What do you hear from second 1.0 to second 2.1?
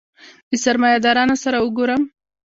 دارانو سره وګورم.